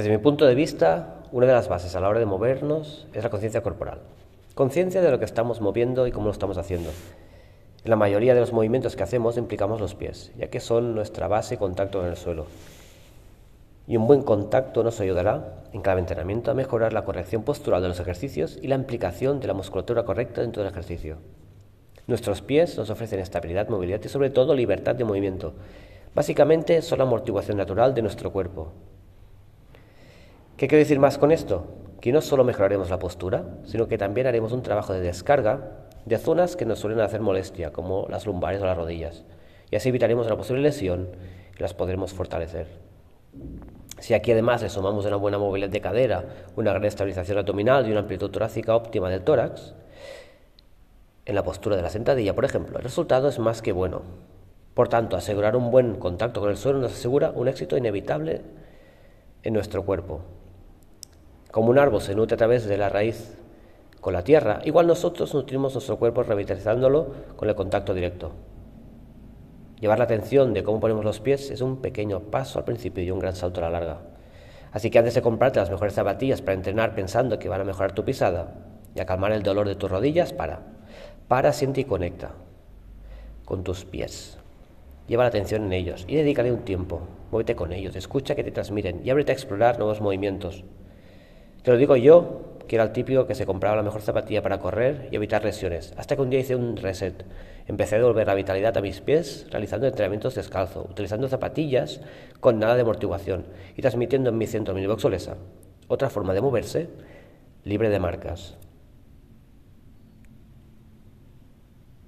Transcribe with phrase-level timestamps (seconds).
[0.00, 3.22] Desde mi punto de vista, una de las bases a la hora de movernos es
[3.22, 4.00] la conciencia corporal.
[4.54, 6.88] Conciencia de lo que estamos moviendo y cómo lo estamos haciendo.
[7.84, 11.28] En la mayoría de los movimientos que hacemos implicamos los pies, ya que son nuestra
[11.28, 12.46] base y contacto con el suelo.
[13.86, 17.88] Y un buen contacto nos ayudará en cada entrenamiento a mejorar la corrección postural de
[17.88, 21.18] los ejercicios y la implicación de la musculatura correcta dentro del ejercicio.
[22.06, 25.52] Nuestros pies nos ofrecen estabilidad, movilidad y sobre todo libertad de movimiento.
[26.14, 28.72] Básicamente son la amortiguación natural de nuestro cuerpo,
[30.60, 31.68] ¿Qué quiero decir más con esto?
[32.02, 36.18] Que no solo mejoraremos la postura, sino que también haremos un trabajo de descarga de
[36.18, 39.24] zonas que nos suelen hacer molestia, como las lumbares o las rodillas,
[39.70, 41.08] y así evitaremos una posible lesión
[41.58, 42.66] y las podremos fortalecer.
[44.00, 47.92] Si aquí además le sumamos una buena movilidad de cadera, una gran estabilización abdominal y
[47.92, 49.74] una amplitud torácica óptima del tórax,
[51.24, 54.02] en la postura de la sentadilla, por ejemplo, el resultado es más que bueno.
[54.74, 58.42] Por tanto, asegurar un buen contacto con el suelo nos asegura un éxito inevitable
[59.42, 60.20] en nuestro cuerpo.
[61.50, 63.36] Como un árbol se nutre a través de la raíz
[64.00, 68.32] con la tierra, igual nosotros nutrimos nuestro cuerpo revitalizándolo con el contacto directo.
[69.80, 73.10] Llevar la atención de cómo ponemos los pies es un pequeño paso al principio y
[73.10, 74.00] un gran salto a la larga.
[74.72, 77.92] Así que antes de comprarte las mejores zapatillas para entrenar pensando que van a mejorar
[77.92, 78.54] tu pisada
[78.94, 80.60] y a calmar el dolor de tus rodillas, para.
[81.28, 82.32] Para, siente y conecta
[83.44, 84.38] con tus pies.
[85.08, 87.00] Lleva la atención en ellos y dedícale un tiempo.
[87.32, 90.64] Muévete con ellos, escucha que te transmiten y ábrete a explorar nuevos movimientos.
[91.62, 94.60] Te lo digo yo, que era el típico que se compraba la mejor zapatilla para
[94.60, 97.24] correr y evitar lesiones, hasta que un día hice un reset.
[97.66, 102.00] Empecé a devolver la vitalidad a mis pies realizando entrenamientos descalzo, utilizando zapatillas
[102.40, 103.44] con nada de amortiguación
[103.76, 105.36] y transmitiendo en mi centro mini Olesa
[105.88, 106.88] otra forma de moverse
[107.64, 108.56] libre de marcas.